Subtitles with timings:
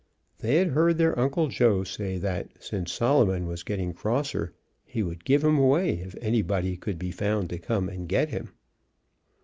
[0.39, 4.51] They had heard their Uncle Joe say that, since Solomon was getting crosser,
[4.83, 8.49] he would give him away if anybody could be found to come and get him.